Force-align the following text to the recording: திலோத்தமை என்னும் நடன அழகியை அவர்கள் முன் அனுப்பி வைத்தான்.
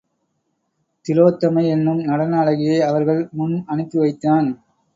திலோத்தமை 1.05 1.63
என்னும் 1.67 2.01
நடன 2.01 2.39
அழகியை 2.43 2.79
அவர்கள் 2.79 3.29
முன் 3.31 3.63
அனுப்பி 3.65 3.97
வைத்தான். 3.97 4.49